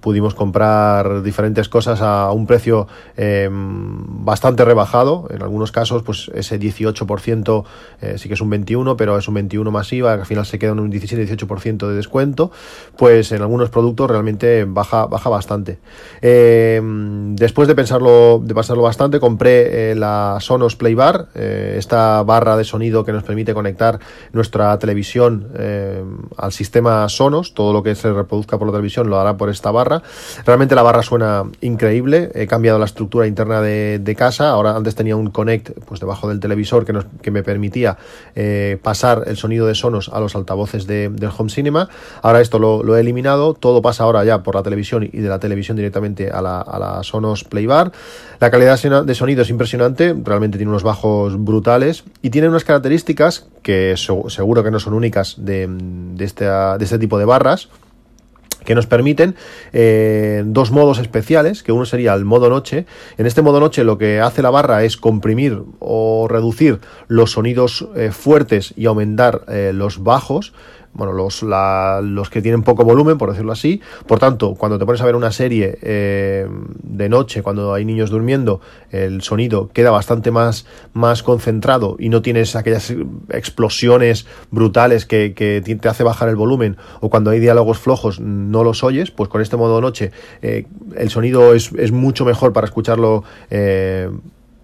pudimos 0.00 0.34
comprar 0.34 1.22
diferentes 1.22 1.68
cosas 1.68 2.00
a 2.00 2.30
un 2.32 2.46
precio 2.46 2.86
eh, 3.16 3.48
bastante 3.50 4.64
rebajado. 4.64 5.28
En 5.30 5.42
algunos 5.42 5.72
casos, 5.72 6.02
pues 6.02 6.30
ese 6.34 6.58
18% 6.58 7.64
eh, 8.00 8.14
sí 8.18 8.28
que 8.28 8.34
es 8.34 8.40
un 8.40 8.50
21, 8.50 8.96
pero 8.96 9.18
es 9.18 9.28
un 9.28 9.34
21 9.34 9.70
más 9.70 9.92
IVA, 9.92 10.14
al 10.14 10.26
final 10.26 10.46
se 10.46 10.58
queda 10.58 10.72
en 10.72 10.80
un 10.80 10.90
17-18% 10.90 11.88
de 11.88 11.94
descuento. 11.94 12.50
Pues 12.96 13.32
en 13.32 13.42
algunos 13.42 13.70
productos 13.70 14.10
realmente 14.10 14.64
baja, 14.64 15.06
baja 15.06 15.28
bastante. 15.28 15.78
después 16.20 17.68
de 17.68 17.74
pensarlo, 17.74 18.40
de 18.42 18.54
pasarlo 18.54 18.82
bastante, 18.82 19.20
compré 19.20 19.94
la 19.94 20.38
Sonos 20.40 20.76
Play 20.76 20.94
Bar, 20.94 21.28
esta 21.34 22.22
barra 22.22 22.56
de 22.56 22.64
sonido 22.64 23.04
que 23.04 23.12
nos 23.12 23.22
permite 23.22 23.54
conectar 23.54 23.98
nuestra 24.32 24.78
televisión 24.78 25.48
al 26.36 26.52
sistema 26.52 27.08
Sonos, 27.08 27.54
todo 27.54 27.72
lo 27.72 27.82
que 27.82 27.94
se 27.94 28.12
reproduzca 28.12 28.58
por 28.58 28.68
la 28.68 28.72
televisión 28.72 29.08
lo 29.08 29.18
hará 29.18 29.36
por 29.36 29.50
esta 29.50 29.70
barra. 29.70 30.02
Realmente 30.44 30.74
la 30.74 30.82
barra 30.82 31.02
suena 31.02 31.44
increíble, 31.60 32.30
he 32.34 32.46
cambiado 32.46 32.78
la 32.78 32.84
estructura 32.84 33.26
interna 33.26 33.60
de, 33.60 34.14
casa, 34.16 34.50
ahora 34.50 34.76
antes 34.76 34.94
tenía 34.94 35.16
un 35.16 35.30
Connect 35.30 35.70
pues 35.86 35.98
debajo 35.98 36.28
del 36.28 36.38
televisor 36.38 36.84
que, 36.84 36.92
nos, 36.92 37.06
que 37.20 37.32
me 37.32 37.42
permitía 37.42 37.98
eh, 38.36 38.78
pasar 38.82 39.24
el 39.26 39.36
sonido 39.36 39.66
de 39.66 39.74
Sonos 39.74 40.08
a 40.08 40.20
los 40.20 40.36
altavoces 40.36 40.86
de, 40.86 41.08
del 41.08 41.30
Home 41.36 41.50
Cinema, 41.50 41.88
ahora 42.22 42.40
esto 42.40 42.58
lo, 42.58 42.96
he 42.96 43.00
eliminado, 43.00 43.54
todo 43.54 43.82
pasa 43.82 44.04
ahora 44.04 44.24
ya 44.24 44.42
por 44.42 44.54
la 44.54 44.62
televisión 44.62 45.08
y 45.12 45.18
de 45.18 45.28
la 45.28 45.40
televisión 45.40 45.76
directamente 45.76 46.30
a 46.30 46.40
la, 46.40 46.60
a 46.60 46.78
la 46.78 47.02
Sonos 47.02 47.42
Playbar. 47.44 47.92
La 48.40 48.50
calidad 48.50 48.78
de 49.04 49.14
sonido 49.14 49.42
es 49.42 49.50
impresionante, 49.50 50.14
realmente 50.22 50.58
tiene 50.58 50.70
unos 50.70 50.82
bajos 50.82 51.42
brutales 51.42 52.04
y 52.22 52.30
tiene 52.30 52.48
unas 52.48 52.64
características 52.64 53.46
que 53.62 53.94
seguro 53.96 54.62
que 54.62 54.70
no 54.70 54.78
son 54.78 54.92
únicas 54.92 55.36
de, 55.38 55.66
de, 56.14 56.24
este, 56.24 56.98
tipo 56.98 57.18
de 57.18 57.24
barras 57.24 57.68
que 58.64 58.74
nos 58.74 58.86
permiten 58.86 59.34
eh, 59.74 60.42
dos 60.46 60.70
modos 60.70 60.98
especiales, 60.98 61.62
que 61.62 61.72
uno 61.72 61.84
sería 61.84 62.14
el 62.14 62.24
modo 62.24 62.48
noche. 62.48 62.86
En 63.18 63.26
este 63.26 63.42
modo 63.42 63.60
noche 63.60 63.84
lo 63.84 63.98
que 63.98 64.20
hace 64.20 64.40
la 64.40 64.48
barra 64.48 64.84
es 64.84 64.96
comprimir 64.96 65.60
o 65.80 66.28
reducir 66.28 66.80
los 67.06 67.32
sonidos 67.32 67.86
eh, 67.94 68.10
fuertes 68.10 68.72
y 68.74 68.86
aumentar 68.86 69.42
eh, 69.48 69.72
los 69.74 70.02
bajos 70.02 70.54
bueno, 70.94 71.12
los, 71.12 71.42
la, 71.42 72.00
los 72.02 72.30
que 72.30 72.42
tienen 72.42 72.62
poco 72.62 72.84
volumen, 72.84 73.18
por 73.18 73.30
decirlo 73.30 73.52
así. 73.52 73.80
Por 74.06 74.18
tanto, 74.18 74.54
cuando 74.54 74.78
te 74.78 74.86
pones 74.86 75.00
a 75.00 75.06
ver 75.06 75.16
una 75.16 75.32
serie 75.32 75.78
eh, 75.82 76.48
de 76.82 77.08
noche, 77.08 77.42
cuando 77.42 77.74
hay 77.74 77.84
niños 77.84 78.10
durmiendo, 78.10 78.60
el 78.90 79.22
sonido 79.22 79.70
queda 79.72 79.90
bastante 79.90 80.30
más, 80.30 80.66
más 80.92 81.22
concentrado 81.22 81.96
y 81.98 82.08
no 82.08 82.22
tienes 82.22 82.56
aquellas 82.56 82.92
explosiones 83.30 84.26
brutales 84.50 85.06
que, 85.06 85.34
que 85.34 85.60
te 85.60 85.88
hace 85.88 86.04
bajar 86.04 86.28
el 86.28 86.36
volumen 86.36 86.76
o 87.00 87.10
cuando 87.10 87.30
hay 87.30 87.40
diálogos 87.40 87.78
flojos 87.78 88.20
no 88.20 88.64
los 88.64 88.84
oyes, 88.84 89.10
pues 89.10 89.28
con 89.28 89.40
este 89.40 89.56
modo 89.56 89.80
noche 89.80 90.12
eh, 90.42 90.66
el 90.96 91.10
sonido 91.10 91.54
es, 91.54 91.72
es, 91.72 91.92
mucho 91.92 92.24
mejor 92.24 92.52
para 92.52 92.66
escucharlo. 92.66 93.24
Eh, 93.50 94.10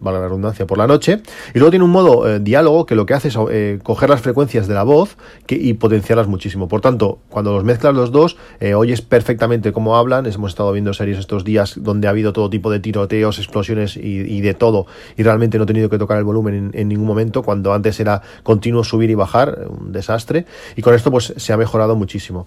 valga 0.00 0.20
la 0.20 0.26
redundancia, 0.26 0.66
por 0.66 0.78
la 0.78 0.86
noche. 0.86 1.20
Y 1.54 1.58
luego 1.58 1.70
tiene 1.70 1.84
un 1.84 1.90
modo 1.90 2.28
eh, 2.28 2.40
diálogo 2.40 2.86
que 2.86 2.94
lo 2.94 3.06
que 3.06 3.14
hace 3.14 3.28
es 3.28 3.38
eh, 3.50 3.78
coger 3.82 4.10
las 4.10 4.20
frecuencias 4.20 4.66
de 4.66 4.74
la 4.74 4.82
voz 4.82 5.16
y 5.48 5.74
potenciarlas 5.74 6.26
muchísimo. 6.26 6.68
Por 6.68 6.80
tanto, 6.80 7.18
cuando 7.28 7.52
los 7.52 7.64
mezclas 7.64 7.94
los 7.94 8.10
dos, 8.10 8.36
eh, 8.60 8.74
oyes 8.74 9.02
perfectamente 9.02 9.72
cómo 9.72 9.96
hablan. 9.96 10.26
Hemos 10.26 10.52
estado 10.52 10.72
viendo 10.72 10.92
series 10.94 11.18
estos 11.18 11.44
días 11.44 11.74
donde 11.76 12.08
ha 12.08 12.10
habido 12.10 12.32
todo 12.32 12.48
tipo 12.50 12.70
de 12.70 12.80
tiroteos, 12.80 13.38
explosiones 13.38 13.96
y, 13.96 14.40
de 14.40 14.54
todo. 14.54 14.86
Y 15.16 15.22
realmente 15.22 15.58
no 15.58 15.64
he 15.64 15.66
tenido 15.66 15.90
que 15.90 15.98
tocar 15.98 16.16
el 16.16 16.24
volumen 16.24 16.70
en, 16.72 16.88
ningún 16.88 17.06
momento, 17.06 17.42
cuando 17.42 17.74
antes 17.74 18.00
era 18.00 18.22
continuo 18.42 18.84
subir 18.84 19.10
y 19.10 19.14
bajar, 19.14 19.66
un 19.68 19.92
desastre. 19.92 20.46
Y 20.76 20.82
con 20.82 20.94
esto 20.94 21.10
pues 21.10 21.34
se 21.36 21.52
ha 21.52 21.56
mejorado 21.56 21.94
muchísimo. 21.94 22.46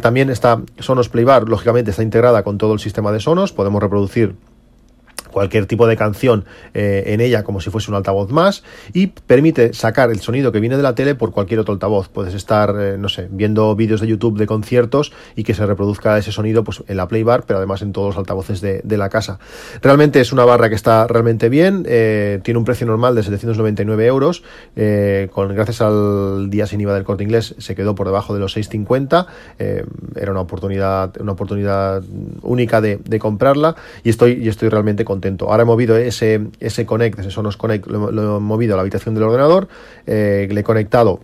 también 0.00 0.30
está 0.30 0.62
Sonos 0.78 1.08
Playbar, 1.08 1.48
lógicamente 1.48 1.90
está 1.90 2.02
integrada 2.02 2.42
con 2.42 2.58
todo 2.58 2.72
el 2.72 2.80
sistema 2.80 3.12
de 3.12 3.20
Sonos. 3.20 3.52
Podemos 3.52 3.82
reproducir 3.82 4.34
cualquier 5.30 5.66
tipo 5.66 5.86
de 5.86 5.96
canción 5.96 6.44
eh, 6.74 7.04
en 7.06 7.20
ella 7.20 7.42
como 7.42 7.60
si 7.60 7.70
fuese 7.70 7.90
un 7.90 7.96
altavoz 7.96 8.30
más 8.30 8.62
y 8.92 9.08
permite 9.08 9.72
sacar 9.72 10.10
el 10.10 10.20
sonido 10.20 10.52
que 10.52 10.60
viene 10.60 10.76
de 10.76 10.82
la 10.82 10.94
tele 10.94 11.14
por 11.14 11.32
cualquier 11.32 11.60
otro 11.60 11.72
altavoz. 11.72 12.08
Puedes 12.08 12.34
estar, 12.34 12.74
eh, 12.78 12.96
no 12.98 13.08
sé, 13.08 13.28
viendo 13.30 13.74
vídeos 13.76 14.00
de 14.00 14.06
YouTube 14.06 14.38
de 14.38 14.46
conciertos 14.46 15.12
y 15.36 15.44
que 15.44 15.54
se 15.54 15.64
reproduzca 15.66 16.18
ese 16.18 16.32
sonido 16.32 16.64
pues, 16.64 16.82
en 16.86 16.96
la 16.96 17.08
playbar, 17.08 17.44
pero 17.46 17.58
además 17.58 17.82
en 17.82 17.92
todos 17.92 18.08
los 18.08 18.18
altavoces 18.18 18.60
de, 18.60 19.00
la 19.00 19.08
casa. 19.08 19.38
Realmente 19.80 20.20
es 20.20 20.30
una 20.30 20.44
barra 20.44 20.68
que 20.68 20.74
está 20.74 21.06
realmente 21.06 21.48
bien, 21.48 21.86
eh, 21.88 22.40
tiene 22.42 22.58
un 22.58 22.66
precio 22.66 22.86
normal 22.86 23.14
de 23.14 23.22
799 23.22 24.06
euros, 24.06 24.42
con, 25.32 25.54
gracias 25.54 25.80
al 25.80 26.50
día 26.50 26.66
sin 26.66 26.82
IVA 26.82 26.92
del 26.92 27.04
corte 27.04 27.24
inglés 27.24 27.54
se 27.56 27.74
quedó 27.74 27.94
por 27.94 28.06
debajo 28.06 28.34
de 28.34 28.40
los 28.40 28.52
650, 28.52 29.26
era 29.58 30.32
una 30.32 30.40
oportunidad, 30.40 31.18
una 31.18 31.32
oportunidad 31.32 32.02
única 32.42 32.82
de, 32.82 33.18
comprarla 33.18 33.74
y 34.04 34.10
estoy, 34.10 34.32
y 34.32 34.48
estoy 34.48 34.68
realmente 34.68 35.04
contento 35.04 35.19
Ahora 35.48 35.62
he 35.62 35.66
movido 35.66 35.96
ese, 35.96 36.48
ese 36.60 36.86
Connect, 36.86 37.18
ese 37.18 37.30
Sonos 37.30 37.56
Connect, 37.56 37.86
lo, 37.86 38.36
he 38.36 38.40
movido 38.40 38.74
a 38.74 38.76
la 38.76 38.82
habitación 38.82 39.14
del 39.14 39.24
ordenador, 39.24 39.68
eh, 40.06 40.48
le 40.50 40.60
he 40.60 40.64
conectado 40.64 41.20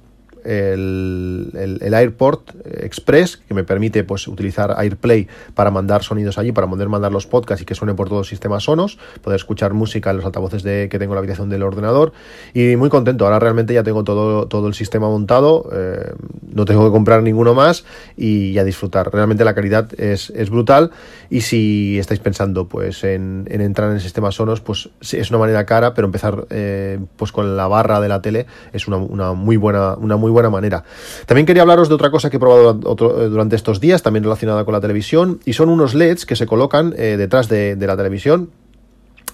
el, 0.46 1.78
el, 1.80 1.94
AirPort 1.94 2.50
Express, 2.64 3.36
que 3.36 3.54
me 3.54 3.64
permite 3.64 4.04
pues, 4.04 4.28
utilizar 4.28 4.74
AirPlay 4.76 5.28
para 5.54 5.70
mandar 5.70 6.02
sonidos 6.02 6.38
allí, 6.38 6.52
para 6.52 6.68
poder 6.68 6.88
mandar 6.88 7.12
los 7.12 7.26
podcasts 7.26 7.62
y 7.62 7.64
que 7.64 7.74
suene 7.74 7.94
por 7.94 8.08
todos 8.08 8.20
los 8.20 8.28
sistemas 8.28 8.64
sonos, 8.64 8.98
poder 9.22 9.36
escuchar 9.36 9.74
música 9.74 10.10
en 10.10 10.16
los 10.16 10.26
altavoces 10.26 10.62
de, 10.62 10.88
que 10.88 10.98
tengo 10.98 11.12
en 11.12 11.16
la 11.16 11.20
habitación 11.20 11.48
del 11.48 11.62
ordenador. 11.62 12.12
Y 12.54 12.76
muy 12.76 12.88
contento, 12.88 13.24
ahora 13.24 13.38
realmente 13.38 13.74
ya 13.74 13.82
tengo 13.82 14.04
todo, 14.04 14.46
todo 14.46 14.68
el 14.68 14.74
sistema 14.74 15.08
montado, 15.08 15.68
eh, 15.72 16.12
no 16.52 16.64
tengo 16.64 16.84
que 16.84 16.90
comprar 16.90 17.22
ninguno 17.22 17.54
más 17.54 17.84
y 18.16 18.58
a 18.58 18.64
disfrutar. 18.64 19.12
Realmente 19.12 19.44
la 19.44 19.54
calidad 19.54 19.88
es, 19.98 20.30
es 20.30 20.50
brutal 20.50 20.90
y 21.30 21.42
si 21.42 21.98
estáis 21.98 22.20
pensando 22.20 22.68
pues 22.68 23.04
en, 23.04 23.46
entrar 23.48 23.90
en 23.90 23.96
el 23.96 24.00
sistema 24.00 24.30
sonos, 24.32 24.60
pues 24.60 24.88
es 25.00 25.30
una 25.30 25.38
manera 25.38 25.66
cara, 25.66 25.94
pero 25.94 26.06
empezar 26.06 26.46
eh, 26.50 26.98
pues 27.16 27.32
con 27.32 27.56
la 27.56 27.66
barra 27.68 28.00
de 28.00 28.08
la 28.08 28.22
tele 28.22 28.46
es 28.72 28.88
una, 28.88 28.96
una 28.96 29.32
muy 29.32 29.56
buena, 29.56 29.94
una 29.94 30.16
muy 30.16 30.30
buena 30.36 30.50
manera. 30.50 30.84
También 31.24 31.46
quería 31.46 31.62
hablaros 31.62 31.88
de 31.88 31.94
otra 31.94 32.10
cosa 32.10 32.28
que 32.28 32.36
he 32.36 32.40
probado 32.40 32.72
eh, 32.72 33.28
durante 33.30 33.56
estos 33.56 33.80
días, 33.80 34.02
también 34.02 34.22
relacionada 34.22 34.66
con 34.66 34.74
la 34.74 34.82
televisión, 34.82 35.40
y 35.46 35.54
son 35.54 35.70
unos 35.70 35.94
LEDs 35.94 36.26
que 36.26 36.36
se 36.36 36.46
colocan 36.46 36.92
eh, 36.98 37.16
detrás 37.16 37.48
de, 37.48 37.74
la 37.78 37.96
televisión, 37.96 38.50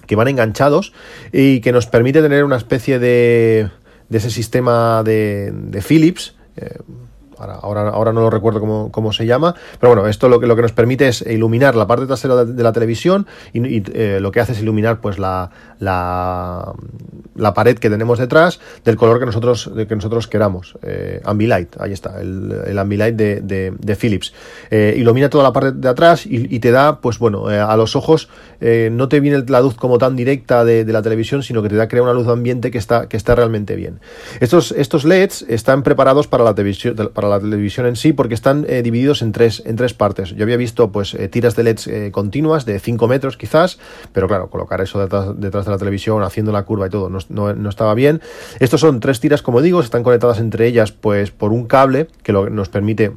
que 0.07 0.15
van 0.15 0.29
enganchados 0.29 0.93
y 1.33 1.59
que 1.59 1.73
nos 1.73 1.87
permite 1.87 2.21
tener 2.21 2.45
una 2.45 2.55
especie 2.55 2.99
de, 2.99 3.69
de 4.07 4.17
ese 4.17 4.29
sistema 4.29 5.03
de, 5.03 5.51
de 5.53 5.81
Philips. 5.81 6.35
Eh, 6.55 6.77
Ahora, 7.37 7.89
ahora, 7.89 8.13
no 8.13 8.21
lo 8.21 8.29
recuerdo 8.29 8.61
cómo, 8.91 9.13
se 9.13 9.25
llama, 9.25 9.55
pero 9.79 9.93
bueno, 9.93 10.07
esto 10.07 10.29
lo 10.29 10.39
que, 10.39 10.47
lo 10.47 10.55
que 10.55 10.61
nos 10.61 10.71
permite 10.71 11.07
es 11.07 11.21
iluminar 11.21 11.75
la 11.75 11.87
parte 11.87 12.05
trasera 12.05 12.45
de, 12.45 12.63
la 12.63 12.71
televisión 12.71 13.27
y, 13.53 13.83
eh, 13.93 14.19
lo 14.21 14.31
que 14.31 14.39
hace 14.39 14.53
es 14.53 14.61
iluminar 14.61 15.01
pues 15.01 15.19
la, 15.19 15.51
la, 15.79 16.73
la, 17.35 17.53
pared 17.53 17.77
que 17.77 17.89
tenemos 17.89 18.19
detrás 18.19 18.59
del 18.83 18.95
color 18.95 19.19
que 19.19 19.25
nosotros, 19.25 19.71
que 19.87 19.95
nosotros 19.95 20.27
queramos. 20.27 20.77
Eh, 20.81 21.21
Ambilight, 21.25 21.79
ahí 21.79 21.93
está, 21.93 22.19
el, 22.21 22.51
el 22.65 22.79
Ambilight 22.79 23.15
de, 23.15 23.41
de, 23.41 23.95
Philips. 23.95 24.33
Eh, 24.71 24.95
ilumina 24.97 25.29
toda 25.29 25.43
la 25.43 25.53
parte 25.53 25.71
de 25.73 25.89
atrás 25.89 26.25
y, 26.25 26.59
te 26.59 26.71
da, 26.71 26.99
pues 26.99 27.19
bueno, 27.19 27.47
a 27.47 27.75
los 27.77 27.95
ojos 27.95 28.29
no 28.61 29.09
te 29.09 29.19
viene 29.19 29.43
la 29.47 29.61
luz 29.61 29.75
como 29.75 29.97
tan 29.97 30.15
directa 30.15 30.63
de, 30.63 30.85
la 30.85 31.01
televisión, 31.01 31.43
sino 31.43 31.61
que 31.61 31.69
te 31.69 31.75
da 31.75 31.87
crea 31.87 32.03
una 32.03 32.13
luz 32.13 32.27
ambiente 32.27 32.71
que 32.71 32.77
está, 32.77 33.07
que 33.07 33.17
está 33.17 33.35
realmente 33.35 33.75
bien. 33.75 33.99
Estos, 34.39 34.71
estos 34.71 35.03
LEDs 35.03 35.45
están 35.47 35.83
preparados 35.83 36.27
para 36.27 36.43
la 36.43 36.53
televisión, 36.53 36.95
la 37.29 37.33
la 37.33 37.39
televisión 37.39 37.85
en 37.85 37.95
sí 37.95 38.13
porque 38.13 38.33
están 38.33 38.65
eh, 38.67 38.81
divididos 38.81 39.21
en 39.21 39.31
tres, 39.31 39.63
en 39.65 39.75
tres 39.75 39.93
partes. 39.93 40.35
Yo 40.35 40.43
había 40.43 40.57
visto 40.57 40.91
pues 40.91 41.13
eh, 41.13 41.27
tiras 41.27 41.55
de 41.55 41.63
LEDs 41.63 41.87
eh, 41.87 42.11
continuas 42.11 42.65
de 42.65 42.79
5 42.79 43.07
metros 43.07 43.37
quizás, 43.37 43.79
pero 44.11 44.27
claro, 44.27 44.49
colocar 44.49 44.81
eso 44.81 44.99
detrás, 44.99 45.39
detrás, 45.39 45.65
de 45.65 45.71
la 45.71 45.77
televisión 45.77 46.23
haciendo 46.23 46.51
la 46.51 46.63
curva 46.63 46.87
y 46.87 46.89
todo 46.89 47.09
no, 47.09 47.19
no, 47.29 47.69
estaba 47.69 47.93
bien. 47.93 48.21
Estos 48.59 48.81
son 48.81 48.99
tres 48.99 49.19
tiras 49.19 49.41
como 49.41 49.61
digo, 49.61 49.81
están 49.81 50.03
conectadas 50.03 50.39
entre 50.39 50.67
ellas 50.67 50.91
pues 50.91 51.31
por 51.31 51.51
un 51.51 51.65
cable 51.65 52.07
que 52.23 52.31
lo, 52.31 52.49
nos 52.49 52.69
permite 52.69 53.13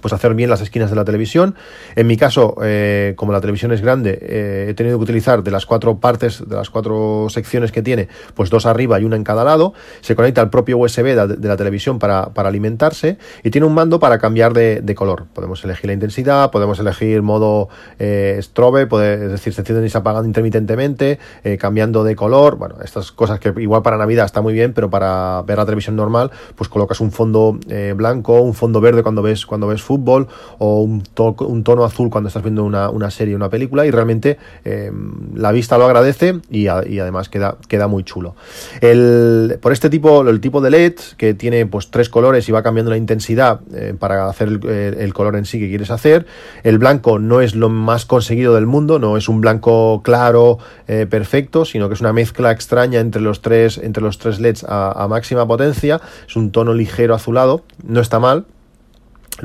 pues 0.00 0.12
hacer 0.12 0.34
bien 0.34 0.50
las 0.50 0.60
esquinas 0.60 0.90
de 0.90 0.96
la 0.96 1.04
televisión. 1.04 1.54
En 1.96 2.06
mi 2.06 2.16
caso, 2.16 2.56
eh, 2.62 3.14
como 3.16 3.32
la 3.32 3.40
televisión 3.40 3.72
es 3.72 3.80
grande, 3.80 4.18
eh, 4.20 4.66
he 4.68 4.74
tenido 4.74 4.98
que 4.98 5.04
utilizar 5.04 5.42
de 5.42 5.50
las 5.50 5.66
cuatro 5.66 5.98
partes, 5.98 6.42
de 6.46 6.56
las 6.56 6.70
cuatro 6.70 7.26
secciones 7.30 7.72
que 7.72 7.82
tiene, 7.82 8.08
pues 8.34 8.50
dos 8.50 8.66
arriba 8.66 9.00
y 9.00 9.04
una 9.04 9.16
en 9.16 9.24
cada 9.24 9.44
lado. 9.44 9.74
Se 10.00 10.14
conecta 10.14 10.40
al 10.40 10.50
propio 10.50 10.78
USB 10.78 11.14
de, 11.14 11.48
la 11.48 11.56
televisión 11.56 11.98
para, 11.98 12.30
alimentarse 12.34 13.18
y 13.42 13.50
tiene 13.50 13.66
un 13.66 13.74
mando 13.74 13.98
para 13.98 14.18
cambiar 14.18 14.52
de, 14.52 14.94
color. 14.94 15.26
Podemos 15.34 15.62
elegir 15.64 15.86
la 15.86 15.92
intensidad, 15.92 16.50
podemos 16.50 16.78
elegir 16.78 17.22
modo 17.22 17.68
eh, 17.98 18.38
strobe, 18.42 18.82
es 18.82 19.30
decir, 19.30 19.52
se 19.52 19.60
encienden 19.60 19.84
y 19.84 19.90
se 19.90 19.98
apagan 19.98 20.24
intermitentemente, 20.24 21.18
cambiando 21.58 22.04
de 22.04 22.16
color. 22.16 22.56
Bueno, 22.56 22.76
estas 22.82 23.12
cosas 23.12 23.38
que 23.38 23.52
igual 23.58 23.82
para 23.82 23.96
Navidad 23.96 24.24
está 24.24 24.40
muy 24.40 24.54
bien, 24.54 24.72
pero 24.72 24.90
para 24.90 25.42
ver 25.42 25.58
la 25.58 25.64
televisión 25.64 25.94
normal, 25.94 26.30
pues 26.56 26.68
colocas 26.68 27.00
un 27.00 27.12
fondo 27.12 27.58
blanco, 27.94 28.40
un 28.40 28.54
fondo 28.54 28.80
verde 28.80 29.02
cuando 29.02 29.22
ves, 29.22 29.46
cuando 29.46 29.66
ves 29.66 29.82
fútbol 29.88 30.28
o 30.58 30.82
un, 30.82 31.02
un 31.16 31.64
tono 31.64 31.84
azul 31.84 32.10
cuando 32.10 32.28
estás 32.28 32.42
viendo 32.42 32.62
una, 32.62 32.90
una 32.90 33.10
serie, 33.10 33.34
una 33.34 33.48
película 33.48 33.86
y 33.86 33.90
realmente 33.90 34.36
eh, 34.64 34.92
la 35.34 35.50
vista 35.50 35.78
lo 35.78 35.86
agradece 35.86 36.40
y, 36.50 36.66
además 36.68 37.30
queda, 37.30 37.56
queda 37.68 37.88
muy 37.88 38.04
chulo. 38.04 38.36
El, 38.82 39.58
por 39.62 39.72
este 39.72 39.88
tipo, 39.88 40.28
el 40.28 40.40
tipo 40.40 40.60
de 40.60 40.70
LED 40.70 40.94
que 41.16 41.32
tiene 41.32 41.64
pues 41.64 41.90
tres 41.90 42.10
colores 42.10 42.46
y 42.48 42.52
va 42.52 42.62
cambiando 42.62 42.90
la 42.90 42.98
intensidad 42.98 43.60
eh, 43.74 43.94
para 43.98 44.28
hacer 44.28 44.48
el, 44.48 45.14
color 45.14 45.36
en 45.36 45.46
sí 45.46 45.58
que 45.58 45.68
quieres 45.68 45.90
hacer, 45.90 46.26
el 46.64 46.78
blanco 46.78 47.18
no 47.18 47.40
es 47.40 47.54
lo 47.54 47.70
más 47.70 48.04
conseguido 48.04 48.54
del 48.54 48.66
mundo, 48.66 48.98
no 48.98 49.16
es 49.16 49.28
un 49.28 49.40
blanco 49.40 50.02
claro, 50.02 50.58
eh, 50.86 51.06
perfecto, 51.08 51.64
sino 51.64 51.88
que 51.88 51.94
es 51.94 52.00
una 52.00 52.12
mezcla 52.12 52.52
extraña 52.52 53.00
entre 53.00 53.22
los 53.22 53.40
tres, 53.40 53.78
entre 53.78 54.02
los 54.02 54.18
tres 54.18 54.38
LEDs 54.38 54.66
a 54.68 55.06
máxima 55.08 55.46
potencia, 55.46 56.00
es 56.28 56.36
un 56.36 56.50
tono 56.50 56.74
ligero 56.74 57.14
azulado, 57.14 57.64
no 57.82 58.00
está 58.00 58.18
mal, 58.18 58.44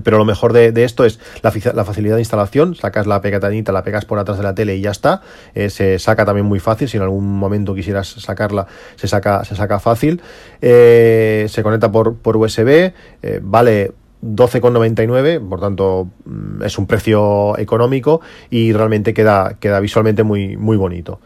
pero 0.02 0.18
lo 0.18 0.26
mejor 0.26 0.54
de, 0.54 0.72
esto 0.84 1.06
es 1.06 1.20
la, 1.42 1.52
facilidad 1.52 2.16
de 2.16 2.22
instalación. 2.22 2.76
Sacas 2.76 3.06
la 3.06 3.22
pegatanita, 3.22 3.72
la 3.72 3.84
pegas 3.84 4.06
por 4.06 4.18
atrás 4.18 4.38
de 4.38 4.44
la 4.44 4.56
tele 4.56 4.76
y 4.76 4.82
ya 4.82 4.92
está. 4.92 5.22
Eh, 5.54 5.70
se 5.70 6.00
saca 6.00 6.26
también 6.26 6.46
muy 6.46 6.60
fácil. 6.60 6.90
Si 6.90 6.98
en 6.98 7.04
algún 7.04 7.38
momento 7.38 7.76
quisieras 7.76 8.08
sacarla, 8.08 8.68
se 8.96 9.08
saca, 9.08 9.44
se 9.46 9.56
saca 9.56 9.80
fácil. 9.80 10.22
Eh, 10.62 11.46
se 11.50 11.62
conecta 11.62 11.92
por, 11.92 12.16
por 12.16 12.38
USB. 12.38 12.94
Eh, 13.22 13.40
vale 13.42 13.92
12,99, 14.24 15.48
por 15.48 15.60
tanto 15.60 16.08
mm, 16.26 16.64
es 16.64 16.78
un 16.78 16.88
precio 16.88 17.58
económico 17.58 18.22
y 18.50 18.72
realmente 18.74 19.14
queda, 19.14 19.58
queda 19.60 19.80
visualmente 19.80 20.24
muy, 20.24 20.58
muy 20.58 20.78
bonito. 20.78 21.20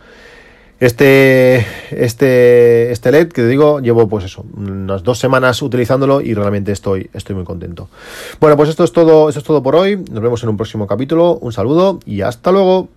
Este, 0.80 1.66
este, 1.90 2.92
este 2.92 3.12
LED 3.12 3.30
que 3.30 3.42
te 3.42 3.48
digo, 3.48 3.80
llevo 3.80 4.08
pues 4.08 4.26
eso, 4.26 4.46
unas 4.56 5.02
dos 5.02 5.18
semanas 5.18 5.62
utilizándolo 5.64 6.22
y 6.22 6.36
realmente 6.36 6.72
estoy, 6.72 7.10
estoy 7.14 7.36
muy 7.36 7.46
contento. 7.46 7.90
Bueno, 8.40 8.56
pues 8.56 8.70
esto 8.70 8.84
es 8.84 8.92
todo, 8.92 9.28
esto 9.28 9.40
es 9.40 9.46
todo 9.46 9.64
por 9.64 9.76
hoy. 9.76 9.98
Nos 9.98 10.22
vemos 10.22 10.44
en 10.44 10.50
un 10.50 10.58
próximo 10.58 10.86
capítulo. 10.86 11.38
Un 11.38 11.52
saludo 11.52 12.00
y 12.06 12.22
hasta 12.22 12.52
luego. 12.52 12.90